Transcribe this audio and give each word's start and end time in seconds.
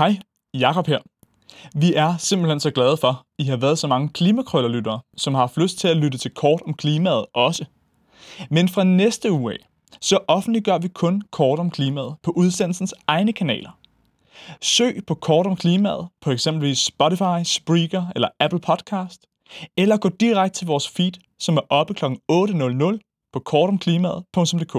Hej, 0.00 0.18
Jakob 0.54 0.86
her. 0.86 0.98
Vi 1.74 1.94
er 1.94 2.16
simpelthen 2.16 2.60
så 2.60 2.70
glade 2.70 2.96
for, 2.96 3.08
at 3.08 3.16
I 3.38 3.44
har 3.44 3.56
været 3.56 3.78
så 3.78 3.86
mange 3.86 4.08
klimakrøllerlyttere, 4.08 5.00
som 5.16 5.34
har 5.34 5.40
haft 5.40 5.56
lyst 5.56 5.78
til 5.78 5.88
at 5.88 5.96
lytte 5.96 6.18
til 6.18 6.30
kort 6.30 6.62
om 6.66 6.74
klimaet 6.74 7.26
også. 7.34 7.64
Men 8.50 8.68
fra 8.68 8.84
næste 8.84 9.32
uge 9.32 9.52
af, 9.52 9.58
så 10.00 10.18
offentliggør 10.28 10.78
vi 10.78 10.88
kun 10.88 11.22
kort 11.30 11.58
om 11.58 11.70
klimaet 11.70 12.14
på 12.22 12.30
udsendelsens 12.30 12.94
egne 13.06 13.32
kanaler. 13.32 13.78
Søg 14.60 15.02
på 15.06 15.14
kort 15.14 15.46
om 15.46 15.56
klimaet 15.56 16.08
på 16.20 16.30
eksempelvis 16.30 16.78
Spotify, 16.78 17.44
Spreaker 17.44 18.06
eller 18.14 18.28
Apple 18.40 18.60
Podcast, 18.60 19.26
eller 19.76 19.96
gå 19.96 20.08
direkte 20.08 20.58
til 20.58 20.66
vores 20.66 20.88
feed, 20.88 21.12
som 21.38 21.56
er 21.56 21.62
oppe 21.70 21.94
kl. 21.94 22.04
8.00 22.04 23.30
på 23.32 23.38
kortomklimaet.dk. 23.38 24.76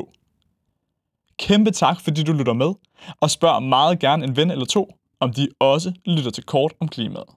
Kæmpe 1.40 1.72
tak, 1.72 2.02
fordi 2.02 2.24
du 2.24 2.34
lytter 2.34 2.54
med, 2.54 2.74
og 3.22 3.32
spørg 3.32 3.64
meget 3.64 4.00
gerne 4.00 4.24
en 4.24 4.36
ven 4.36 4.52
eller 4.52 4.66
to, 4.66 4.92
om 5.22 5.34
de 5.34 5.48
også 5.60 5.92
lytter 6.06 6.32
til 6.32 6.44
kort 6.44 6.74
om 6.80 6.88
klimaet. 6.88 7.30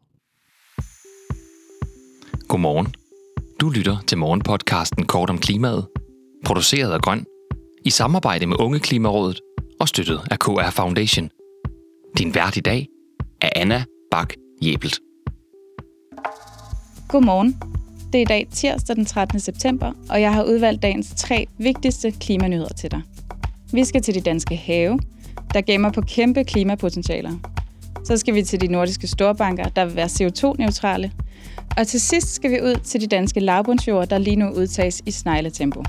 Godmorgen. 2.49 2.95
Du 3.61 3.71
lytter 3.71 3.97
til 4.07 4.19
morgenpodcasten 4.19 5.07
Kort 5.07 5.31
om 5.31 5.39
klimaet, 5.39 5.87
produceret 6.45 6.93
af 6.93 7.01
Grøn, 7.01 7.27
i 7.85 7.91
samarbejde 7.91 8.47
med 8.47 8.57
Unge 8.61 8.81
Klimarådet 8.81 9.41
og 9.81 9.89
støttet 9.89 10.21
af 10.31 10.39
KR 10.39 10.71
Foundation. 10.71 11.31
Din 12.19 12.35
vært 12.35 12.57
i 12.57 12.61
dag 12.61 12.89
er 13.41 13.51
Anna 13.57 13.85
Bak 14.11 14.35
Jebelt. 14.63 15.01
Godmorgen. 17.09 17.61
Det 18.13 18.19
er 18.19 18.23
i 18.23 18.25
dag 18.25 18.49
tirsdag 18.53 18.97
den 18.97 19.05
13. 19.05 19.41
september, 19.41 19.93
og 20.11 20.21
jeg 20.21 20.35
har 20.35 20.45
udvalgt 20.45 20.83
dagens 20.83 21.15
tre 21.17 21.47
vigtigste 21.59 22.11
klimanyheder 22.11 22.69
til 22.69 22.91
dig. 22.91 23.03
Vi 23.73 23.85
skal 23.85 24.03
til 24.03 24.15
de 24.15 24.21
danske 24.21 24.57
have, 24.57 25.01
der 25.55 25.61
gemmer 25.61 25.91
på 25.91 26.01
kæmpe 26.01 26.45
klimapotentialer. 26.45 27.54
Så 28.05 28.17
skal 28.17 28.35
vi 28.35 28.43
til 28.43 28.61
de 28.61 28.67
nordiske 28.67 29.07
storbanker, 29.07 29.65
der 29.65 29.85
vil 29.85 29.97
være 29.97 30.07
CO2-neutrale. 30.07 31.13
Og 31.77 31.87
til 31.87 32.01
sidst 32.01 32.35
skal 32.35 32.51
vi 32.51 32.61
ud 32.63 32.81
til 32.85 33.01
de 33.01 33.07
danske 33.07 33.41
lavbundsjord, 33.41 34.09
der 34.09 34.19
lige 34.19 34.37
nu 34.37 34.51
udtages 34.51 35.03
i 35.07 35.11
snegletempo. 35.11 35.83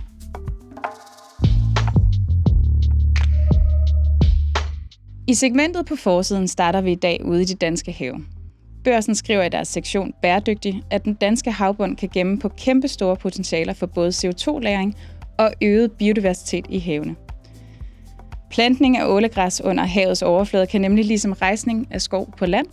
I 5.27 5.33
segmentet 5.33 5.85
på 5.85 5.95
forsiden 5.95 6.47
starter 6.47 6.81
vi 6.81 6.91
i 6.91 6.95
dag 6.95 7.21
ude 7.25 7.41
i 7.41 7.45
de 7.45 7.55
danske 7.55 7.91
have. 7.91 8.25
Børsen 8.83 9.15
skriver 9.15 9.43
i 9.43 9.49
deres 9.49 9.67
sektion 9.67 10.13
Bæredygtig, 10.21 10.81
at 10.91 11.05
den 11.05 11.13
danske 11.13 11.51
havbund 11.51 11.97
kan 11.97 12.09
gemme 12.13 12.39
på 12.39 12.49
kæmpe 12.49 12.87
store 12.87 13.15
potentialer 13.15 13.73
for 13.73 13.85
både 13.85 14.09
CO2-læring 14.09 14.95
og 15.37 15.51
øget 15.61 15.91
biodiversitet 15.91 16.65
i 16.69 16.79
havene. 16.79 17.15
Plantning 18.49 18.97
af 18.97 19.07
ålegræs 19.07 19.61
under 19.61 19.83
havets 19.83 20.21
overflade 20.21 20.67
kan 20.67 20.81
nemlig 20.81 21.05
ligesom 21.05 21.31
rejsning 21.31 21.87
af 21.91 22.01
skov 22.01 22.33
på 22.37 22.45
land 22.45 22.67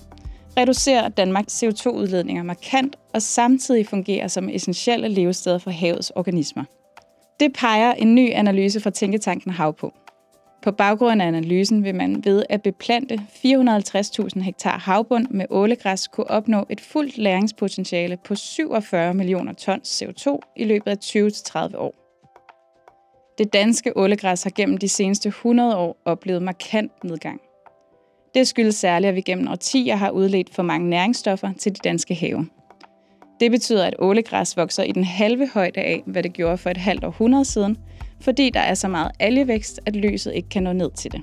reducere 0.56 1.08
Danmarks 1.08 1.62
CO2-udledninger 1.62 2.42
markant 2.42 2.96
og 3.14 3.22
samtidig 3.22 3.86
fungere 3.86 4.28
som 4.28 4.48
essentielle 4.48 5.08
levesteder 5.08 5.58
for 5.58 5.70
havets 5.70 6.10
organismer. 6.10 6.64
Det 7.40 7.52
peger 7.52 7.92
en 7.92 8.14
ny 8.14 8.32
analyse 8.32 8.80
fra 8.80 8.90
Tænketanken 8.90 9.50
Hav 9.50 9.74
på. 9.74 9.92
På 10.62 10.72
baggrund 10.72 11.22
af 11.22 11.26
analysen 11.26 11.84
vil 11.84 11.94
man 11.94 12.24
ved 12.24 12.44
at 12.48 12.62
beplante 12.62 13.14
450.000 13.14 14.40
hektar 14.40 14.78
havbund 14.78 15.26
med 15.30 15.46
ålegræs 15.50 16.08
kunne 16.08 16.30
opnå 16.30 16.66
et 16.70 16.80
fuldt 16.80 17.18
læringspotentiale 17.18 18.18
på 18.24 18.34
47 18.34 19.14
millioner 19.14 19.52
tons 19.52 20.02
CO2 20.02 20.38
i 20.56 20.64
løbet 20.64 20.90
af 20.90 20.96
20-30 21.04 21.76
år. 21.76 22.01
Det 23.38 23.52
danske 23.52 23.96
ålegræs 23.96 24.42
har 24.42 24.50
gennem 24.50 24.78
de 24.78 24.88
seneste 24.88 25.28
100 25.28 25.76
år 25.76 25.96
oplevet 26.04 26.42
markant 26.42 27.04
nedgang. 27.04 27.40
Det 28.34 28.48
skyldes 28.48 28.74
særligt, 28.74 29.08
at 29.08 29.14
vi 29.14 29.20
gennem 29.20 29.48
årtier 29.48 29.96
har 29.96 30.10
udledt 30.10 30.54
for 30.54 30.62
mange 30.62 30.90
næringsstoffer 30.90 31.52
til 31.58 31.72
de 31.72 31.80
danske 31.84 32.14
have. 32.14 32.46
Det 33.40 33.50
betyder, 33.50 33.86
at 33.86 33.94
ålegræs 33.98 34.56
vokser 34.56 34.82
i 34.82 34.92
den 34.92 35.04
halve 35.04 35.48
højde 35.54 35.80
af, 35.80 36.02
hvad 36.06 36.22
det 36.22 36.32
gjorde 36.32 36.58
for 36.58 36.70
et 36.70 36.76
halvt 36.76 37.04
århundrede 37.04 37.44
siden, 37.44 37.76
fordi 38.20 38.50
der 38.50 38.60
er 38.60 38.74
så 38.74 38.88
meget 38.88 39.10
algevækst, 39.18 39.80
at 39.86 39.96
lyset 39.96 40.34
ikke 40.34 40.48
kan 40.48 40.62
nå 40.62 40.72
ned 40.72 40.90
til 40.90 41.12
det. 41.12 41.22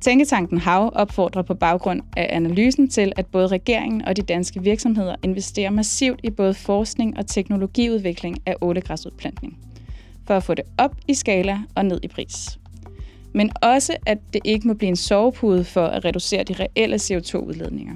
Tænketanken 0.00 0.58
Hav 0.58 0.92
opfordrer 0.94 1.42
på 1.42 1.54
baggrund 1.54 2.02
af 2.16 2.26
analysen 2.30 2.88
til, 2.88 3.12
at 3.16 3.26
både 3.26 3.46
regeringen 3.46 4.02
og 4.02 4.16
de 4.16 4.22
danske 4.22 4.62
virksomheder 4.62 5.16
investerer 5.24 5.70
massivt 5.70 6.20
i 6.22 6.30
både 6.30 6.54
forskning 6.54 7.18
og 7.18 7.26
teknologiudvikling 7.26 8.36
af 8.46 8.56
ålegræsudplantning 8.60 9.69
for 10.26 10.36
at 10.36 10.42
få 10.42 10.54
det 10.54 10.64
op 10.78 10.96
i 11.08 11.14
skala 11.14 11.58
og 11.74 11.84
ned 11.84 12.00
i 12.02 12.08
pris. 12.08 12.58
Men 13.34 13.50
også, 13.62 13.96
at 14.06 14.18
det 14.32 14.40
ikke 14.44 14.68
må 14.68 14.74
blive 14.74 14.88
en 14.88 14.96
sovepude 14.96 15.64
for 15.64 15.86
at 15.86 16.04
reducere 16.04 16.42
de 16.42 16.54
reelle 16.60 16.96
CO2-udledninger. 16.96 17.94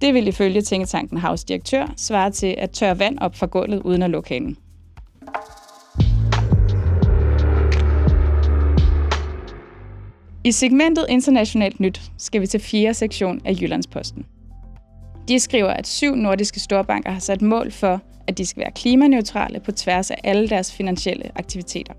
Det 0.00 0.14
vil 0.14 0.28
ifølge 0.28 0.62
Tænketanken 0.62 1.18
Havs 1.18 1.44
direktør 1.44 1.92
svare 1.96 2.30
til 2.30 2.54
at 2.58 2.70
tørre 2.70 2.98
vand 2.98 3.18
op 3.18 3.36
fra 3.36 3.46
gulvet 3.46 3.82
uden 3.82 4.02
at 4.02 4.10
lukke 4.10 4.28
hanen. 4.28 4.56
I 10.44 10.52
segmentet 10.52 11.06
Internationalt 11.08 11.80
Nyt 11.80 12.02
skal 12.18 12.40
vi 12.40 12.46
til 12.46 12.60
fjerde 12.60 12.94
sektion 12.94 13.40
af 13.44 13.54
Jyllandsposten. 13.60 14.26
De 15.28 15.40
skriver, 15.40 15.70
at 15.70 15.86
syv 15.86 16.14
nordiske 16.14 16.60
storbanker 16.60 17.10
har 17.10 17.20
sat 17.20 17.42
mål 17.42 17.72
for, 17.72 18.00
at 18.26 18.38
de 18.38 18.46
skal 18.46 18.60
være 18.60 18.70
klimaneutrale 18.70 19.60
på 19.60 19.72
tværs 19.72 20.10
af 20.10 20.16
alle 20.24 20.48
deres 20.48 20.72
finansielle 20.72 21.30
aktiviteter. 21.34 21.94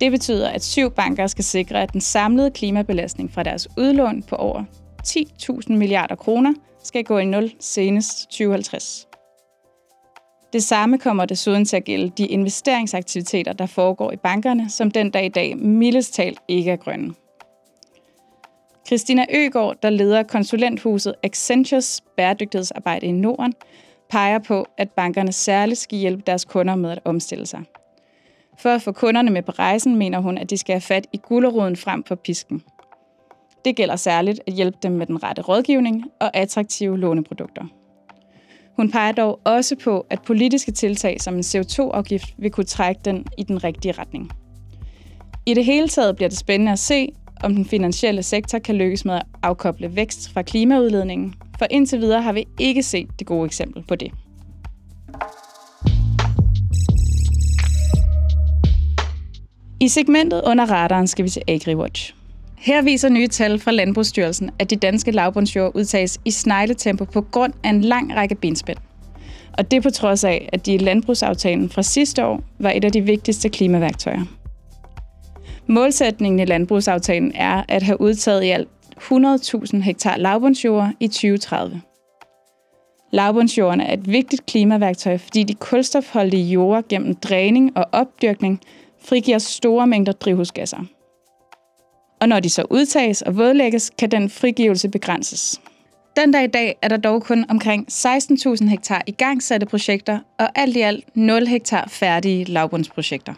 Det 0.00 0.10
betyder, 0.10 0.48
at 0.48 0.64
syv 0.64 0.90
banker 0.90 1.26
skal 1.26 1.44
sikre, 1.44 1.82
at 1.82 1.92
den 1.92 2.00
samlede 2.00 2.50
klimabelastning 2.50 3.32
fra 3.32 3.42
deres 3.42 3.68
udlån 3.78 4.22
på 4.22 4.36
over 4.36 4.64
10.000 5.06 5.72
milliarder 5.72 6.14
kroner 6.14 6.52
skal 6.84 7.04
gå 7.04 7.18
i 7.18 7.24
nul 7.24 7.50
senest 7.60 8.30
2050. 8.30 9.06
Det 10.52 10.62
samme 10.62 10.98
kommer 10.98 11.24
desuden 11.24 11.64
til 11.64 11.76
at 11.76 11.84
gælde 11.84 12.12
de 12.18 12.26
investeringsaktiviteter, 12.26 13.52
der 13.52 13.66
foregår 13.66 14.12
i 14.12 14.16
bankerne, 14.16 14.70
som 14.70 14.90
den 14.90 15.10
dag 15.10 15.24
i 15.24 15.28
dag 15.28 15.56
mildest 15.56 16.14
talt 16.14 16.38
ikke 16.48 16.70
er 16.70 16.76
grønne. 16.76 17.14
Christina 18.90 19.26
Øgård, 19.34 19.76
der 19.82 19.90
leder 19.90 20.22
konsulenthuset 20.22 21.14
Accentures 21.22 22.02
bæredygtighedsarbejde 22.16 23.06
i 23.06 23.12
Norden, 23.12 23.52
peger 24.08 24.38
på, 24.38 24.66
at 24.78 24.90
bankerne 24.90 25.32
særligt 25.32 25.78
skal 25.78 25.98
hjælpe 25.98 26.22
deres 26.26 26.44
kunder 26.44 26.74
med 26.74 26.90
at 26.90 26.98
omstille 27.04 27.46
sig. 27.46 27.62
For 28.58 28.70
at 28.70 28.82
få 28.82 28.92
kunderne 28.92 29.30
med 29.30 29.42
på 29.42 29.52
rejsen, 29.52 29.96
mener 29.96 30.18
hun, 30.18 30.38
at 30.38 30.50
de 30.50 30.56
skal 30.56 30.72
have 30.72 30.80
fat 30.80 31.06
i 31.12 31.16
gulderoden 31.22 31.76
frem 31.76 32.04
for 32.04 32.14
pisken. 32.14 32.62
Det 33.64 33.76
gælder 33.76 33.96
særligt 33.96 34.40
at 34.46 34.52
hjælpe 34.52 34.78
dem 34.82 34.92
med 34.92 35.06
den 35.06 35.22
rette 35.22 35.42
rådgivning 35.42 36.04
og 36.20 36.36
attraktive 36.36 36.98
låneprodukter. 36.98 37.64
Hun 38.76 38.90
peger 38.90 39.12
dog 39.12 39.40
også 39.44 39.76
på, 39.84 40.06
at 40.10 40.22
politiske 40.22 40.72
tiltag 40.72 41.20
som 41.20 41.34
en 41.34 41.40
CO2-afgift 41.40 42.34
vil 42.38 42.50
kunne 42.50 42.64
trække 42.64 43.00
den 43.04 43.26
i 43.38 43.42
den 43.42 43.64
rigtige 43.64 43.92
retning. 43.92 44.30
I 45.46 45.54
det 45.54 45.64
hele 45.64 45.88
taget 45.88 46.16
bliver 46.16 46.28
det 46.28 46.38
spændende 46.38 46.72
at 46.72 46.78
se, 46.78 47.12
om 47.42 47.54
den 47.54 47.64
finansielle 47.64 48.22
sektor 48.22 48.58
kan 48.58 48.74
lykkes 48.74 49.04
med 49.04 49.14
at 49.14 49.22
afkoble 49.42 49.96
vækst 49.96 50.32
fra 50.32 50.42
klimaudledningen, 50.42 51.34
for 51.58 51.66
indtil 51.70 52.00
videre 52.00 52.22
har 52.22 52.32
vi 52.32 52.46
ikke 52.58 52.82
set 52.82 53.08
det 53.18 53.26
gode 53.26 53.46
eksempel 53.46 53.84
på 53.88 53.94
det. 53.94 54.10
I 59.80 59.88
segmentet 59.88 60.42
under 60.46 60.66
radaren 60.66 61.06
skal 61.06 61.24
vi 61.24 61.30
til 61.30 61.42
AgriWatch. 61.48 62.14
Her 62.58 62.82
viser 62.82 63.08
nye 63.08 63.28
tal 63.28 63.58
fra 63.58 63.70
Landbrugsstyrelsen, 63.70 64.50
at 64.58 64.70
de 64.70 64.76
danske 64.76 65.10
lavbundsjord 65.10 65.72
udtages 65.74 66.20
i 66.24 66.30
snegletempo 66.30 67.04
på 67.04 67.20
grund 67.20 67.52
af 67.64 67.70
en 67.70 67.80
lang 67.80 68.16
række 68.16 68.34
benspænd. 68.34 68.78
Og 69.58 69.70
det 69.70 69.82
på 69.82 69.90
trods 69.90 70.24
af, 70.24 70.48
at 70.52 70.66
de 70.66 70.74
i 70.74 70.78
landbrugsaftalen 70.78 71.68
fra 71.68 71.82
sidste 71.82 72.24
år 72.26 72.42
var 72.58 72.70
et 72.70 72.84
af 72.84 72.92
de 72.92 73.00
vigtigste 73.00 73.48
klimaværktøjer. 73.48 74.39
Målsætningen 75.70 76.40
i 76.40 76.44
landbrugsaftalen 76.44 77.32
er 77.34 77.62
at 77.68 77.82
have 77.82 78.00
udtaget 78.00 78.42
i 78.44 78.48
alt 78.48 78.68
100.000 78.98 79.76
hektar 79.76 80.16
lavbundsjord 80.16 80.90
i 81.00 81.08
2030. 81.08 81.80
Lavbundsjorden 83.10 83.80
er 83.80 83.92
et 83.92 84.08
vigtigt 84.12 84.46
klimaværktøj, 84.46 85.18
fordi 85.18 85.42
de 85.42 85.54
kulstofholdige 85.54 86.44
jorder 86.44 86.82
gennem 86.88 87.14
dræning 87.14 87.76
og 87.76 87.86
opdyrkning 87.92 88.60
frigiver 89.04 89.38
store 89.38 89.86
mængder 89.86 90.12
drivhusgasser. 90.12 90.84
Og 92.20 92.28
når 92.28 92.40
de 92.40 92.50
så 92.50 92.64
udtages 92.70 93.22
og 93.22 93.36
vådlægges, 93.36 93.90
kan 93.98 94.10
den 94.10 94.30
frigivelse 94.30 94.88
begrænses. 94.88 95.60
Den 96.16 96.32
dag 96.32 96.44
i 96.44 96.46
dag 96.46 96.78
er 96.82 96.88
der 96.88 96.96
dog 96.96 97.22
kun 97.22 97.44
omkring 97.48 97.86
16.000 97.90 98.68
hektar 98.68 99.02
igangsatte 99.06 99.66
projekter 99.66 100.18
og 100.38 100.48
alt 100.54 100.76
i 100.76 100.80
alt 100.80 101.16
0 101.16 101.46
hektar 101.46 101.88
færdige 101.88 102.44
lavbundsprojekter. 102.44 103.34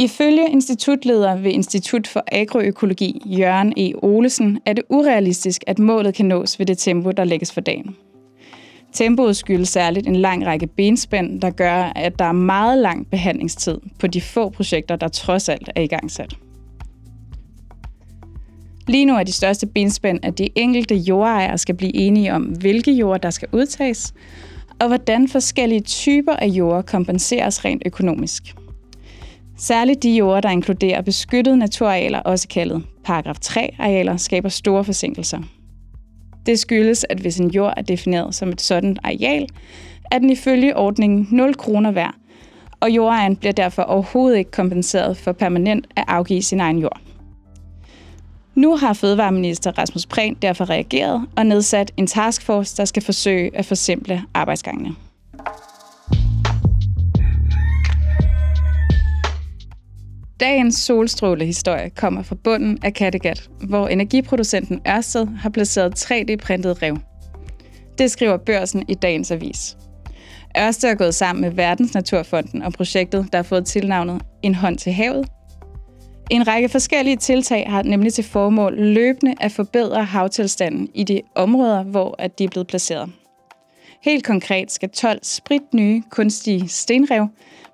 Ifølge 0.00 0.50
institutleder 0.50 1.36
ved 1.36 1.50
Institut 1.50 2.06
for 2.06 2.24
Agroøkologi, 2.32 3.22
Jørgen 3.26 3.72
E. 3.76 3.92
Olesen, 4.02 4.58
er 4.66 4.72
det 4.72 4.84
urealistisk, 4.88 5.64
at 5.66 5.78
målet 5.78 6.14
kan 6.14 6.26
nås 6.26 6.58
ved 6.58 6.66
det 6.66 6.78
tempo, 6.78 7.10
der 7.10 7.24
lægges 7.24 7.52
for 7.52 7.60
dagen. 7.60 7.96
Tempoet 8.92 9.36
skyldes 9.36 9.68
særligt 9.68 10.06
en 10.06 10.16
lang 10.16 10.46
række 10.46 10.66
benspænd, 10.66 11.40
der 11.40 11.50
gør, 11.50 11.92
at 11.96 12.18
der 12.18 12.24
er 12.24 12.32
meget 12.32 12.78
lang 12.78 13.06
behandlingstid 13.10 13.78
på 13.98 14.06
de 14.06 14.20
få 14.20 14.48
projekter, 14.48 14.96
der 14.96 15.08
trods 15.08 15.48
alt 15.48 15.70
er 15.76 15.80
igangsat. 15.80 16.34
Lige 18.88 19.04
nu 19.04 19.14
er 19.14 19.22
de 19.22 19.32
største 19.32 19.66
benspænd, 19.66 20.18
at 20.22 20.38
de 20.38 20.48
enkelte 20.54 20.94
jordejere 20.94 21.58
skal 21.58 21.74
blive 21.74 21.94
enige 21.94 22.34
om, 22.34 22.42
hvilke 22.42 22.92
jord 22.92 23.20
der 23.20 23.30
skal 23.30 23.48
udtages, 23.52 24.14
og 24.80 24.86
hvordan 24.86 25.28
forskellige 25.28 25.80
typer 25.80 26.32
af 26.32 26.46
jord 26.46 26.84
kompenseres 26.86 27.64
rent 27.64 27.82
økonomisk. 27.86 28.54
Særligt 29.60 30.02
de 30.02 30.16
jorder, 30.16 30.40
der 30.40 30.48
inkluderer 30.48 31.02
beskyttede 31.02 31.56
naturarealer, 31.56 32.18
også 32.18 32.48
kaldet 32.48 32.82
paragraf 33.04 33.36
3-arealer, 33.44 34.16
skaber 34.16 34.48
store 34.48 34.84
forsinkelser. 34.84 35.38
Det 36.46 36.58
skyldes, 36.58 37.06
at 37.08 37.18
hvis 37.18 37.38
en 37.38 37.50
jord 37.50 37.74
er 37.76 37.82
defineret 37.82 38.34
som 38.34 38.48
et 38.48 38.60
sådan 38.60 38.96
areal, 39.04 39.46
er 40.10 40.18
den 40.18 40.30
ifølge 40.30 40.76
ordningen 40.76 41.28
0 41.30 41.54
kroner 41.54 41.90
værd, 41.90 42.14
og 42.80 42.90
jordejeren 42.90 43.36
bliver 43.36 43.52
derfor 43.52 43.82
overhovedet 43.82 44.38
ikke 44.38 44.50
kompenseret 44.50 45.16
for 45.16 45.32
permanent 45.32 45.86
at 45.96 46.04
afgive 46.08 46.42
sin 46.42 46.60
egen 46.60 46.78
jord. 46.78 47.00
Nu 48.54 48.76
har 48.76 48.92
Fødevareminister 48.92 49.78
Rasmus 49.78 50.06
Prehn 50.06 50.36
derfor 50.42 50.70
reageret 50.70 51.26
og 51.36 51.46
nedsat 51.46 51.92
en 51.96 52.06
taskforce, 52.06 52.76
der 52.76 52.84
skal 52.84 53.02
forsøge 53.02 53.56
at 53.56 53.66
forsimple 53.66 54.22
arbejdsgangene. 54.34 54.94
Dagens 60.40 60.74
solstrålehistorie 60.74 61.90
kommer 61.90 62.22
fra 62.22 62.36
bunden 62.44 62.78
af 62.82 62.94
Kattegat, 62.94 63.50
hvor 63.68 63.88
energiproducenten 63.88 64.80
Ørsted 64.88 65.26
har 65.26 65.50
placeret 65.50 66.10
3D-printet 66.10 66.82
rev. 66.82 66.96
Det 67.98 68.10
skriver 68.10 68.36
børsen 68.36 68.84
i 68.88 68.94
dagens 68.94 69.30
avis. 69.30 69.76
Ørsted 70.58 70.88
er 70.90 70.94
gået 70.94 71.14
sammen 71.14 71.42
med 71.42 71.50
Verdensnaturfonden 71.50 72.62
om 72.62 72.72
projektet, 72.72 73.28
der 73.32 73.38
har 73.38 73.42
fået 73.42 73.66
tilnavnet 73.66 74.22
En 74.42 74.54
hånd 74.54 74.78
til 74.78 74.92
havet. 74.92 75.28
En 76.30 76.48
række 76.48 76.68
forskellige 76.68 77.16
tiltag 77.16 77.70
har 77.70 77.82
nemlig 77.82 78.14
til 78.14 78.24
formål 78.24 78.74
løbende 78.76 79.34
at 79.40 79.52
forbedre 79.52 80.04
havtilstanden 80.04 80.88
i 80.94 81.04
de 81.04 81.20
områder, 81.34 81.82
hvor 81.82 82.14
at 82.18 82.38
de 82.38 82.44
er 82.44 82.48
blevet 82.48 82.66
placeret. 82.66 83.10
Helt 84.02 84.24
konkret 84.24 84.72
skal 84.72 84.90
12 84.90 85.18
sprit 85.22 85.74
nye 85.74 86.02
kunstige 86.10 86.68
stenrev 86.68 87.28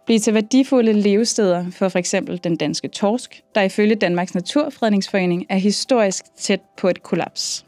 blive 0.06 0.18
til 0.18 0.34
værdifulde 0.34 0.92
levesteder 0.92 1.64
for 1.70 1.88
f.eks. 1.88 2.14
den 2.44 2.56
danske 2.56 2.88
torsk, 2.88 3.42
der 3.54 3.62
ifølge 3.62 3.94
Danmarks 3.94 4.34
Naturfredningsforening 4.34 5.46
er 5.48 5.56
historisk 5.56 6.24
tæt 6.38 6.60
på 6.76 6.88
et 6.88 7.02
kollaps. 7.02 7.64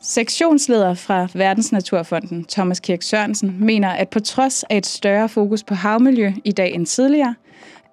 Sektionsleder 0.00 0.94
fra 0.94 1.28
Verdensnaturfonden, 1.34 2.44
Thomas 2.44 2.80
Kirk 2.80 3.02
Sørensen, 3.02 3.56
mener, 3.60 3.88
at 3.88 4.08
på 4.08 4.20
trods 4.20 4.62
af 4.62 4.76
et 4.76 4.86
større 4.86 5.28
fokus 5.28 5.64
på 5.64 5.74
havmiljø 5.74 6.32
i 6.44 6.52
dag 6.52 6.74
end 6.74 6.86
tidligere, 6.86 7.34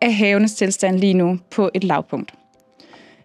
er 0.01 0.09
havenes 0.09 0.53
tilstand 0.53 0.99
lige 0.99 1.13
nu 1.13 1.39
på 1.51 1.69
et 1.73 1.83
lavpunkt. 1.83 2.33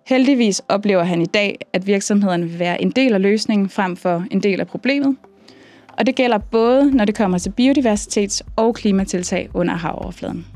Heldigvis 0.06 0.62
oplever 0.68 1.02
han 1.02 1.22
i 1.22 1.26
dag, 1.26 1.58
at 1.72 1.86
virksomhederne 1.86 2.46
vil 2.46 2.58
være 2.58 2.82
en 2.82 2.90
del 2.90 3.14
af 3.14 3.22
løsningen 3.22 3.68
frem 3.68 3.96
for 3.96 4.24
en 4.30 4.42
del 4.42 4.60
af 4.60 4.66
problemet. 4.66 5.16
Og 5.98 6.06
det 6.06 6.14
gælder 6.14 6.38
både, 6.38 6.90
når 6.90 7.04
det 7.04 7.14
kommer 7.14 7.38
til 7.38 7.52
biodiversitets- 7.60 8.40
og 8.56 8.74
klimatiltag 8.74 9.48
under 9.54 9.74
havoverfladen. 9.74 10.46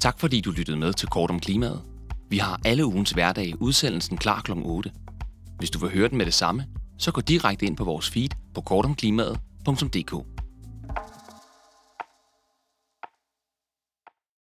Tak 0.00 0.20
fordi 0.20 0.40
du 0.40 0.50
lyttede 0.50 0.76
med 0.76 0.92
til 0.92 1.08
Kort 1.08 1.30
om 1.30 1.40
Klimaet. 1.40 1.80
Vi 2.28 2.38
har 2.38 2.60
alle 2.64 2.86
ugens 2.86 3.10
hverdag 3.10 3.54
udsendelsen 3.60 4.16
klar 4.16 4.40
kl. 4.40 4.52
8. 4.64 4.90
Hvis 5.58 5.70
du 5.70 5.78
vil 5.78 5.90
høre 5.90 6.08
den 6.08 6.18
med 6.18 6.26
det 6.26 6.34
samme, 6.34 6.64
så 6.98 7.12
gå 7.12 7.20
direkte 7.20 7.66
ind 7.66 7.76
på 7.76 7.84
vores 7.84 8.10
feed 8.10 8.28
på 8.54 8.60
kortomklimaet.dk. 8.60 10.39